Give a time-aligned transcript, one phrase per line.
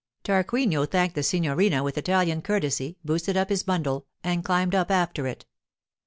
[0.23, 5.27] Tarquinio thanked the signorina with Italian courtesy, boosted up his bundle, and climbed up after
[5.27, 5.45] it.